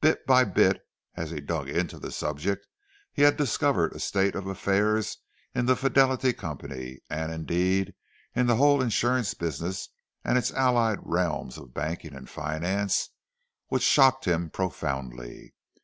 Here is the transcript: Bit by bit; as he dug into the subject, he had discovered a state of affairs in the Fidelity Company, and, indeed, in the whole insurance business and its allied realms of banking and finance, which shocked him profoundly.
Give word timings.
Bit 0.00 0.26
by 0.26 0.42
bit; 0.42 0.80
as 1.14 1.30
he 1.30 1.38
dug 1.40 1.68
into 1.68 2.00
the 2.00 2.10
subject, 2.10 2.66
he 3.12 3.22
had 3.22 3.36
discovered 3.36 3.92
a 3.92 4.00
state 4.00 4.34
of 4.34 4.48
affairs 4.48 5.18
in 5.54 5.66
the 5.66 5.76
Fidelity 5.76 6.32
Company, 6.32 6.98
and, 7.08 7.30
indeed, 7.30 7.94
in 8.34 8.48
the 8.48 8.56
whole 8.56 8.82
insurance 8.82 9.34
business 9.34 9.90
and 10.24 10.36
its 10.36 10.50
allied 10.54 10.98
realms 11.02 11.58
of 11.58 11.74
banking 11.74 12.16
and 12.16 12.28
finance, 12.28 13.10
which 13.68 13.84
shocked 13.84 14.24
him 14.24 14.50
profoundly. 14.50 15.54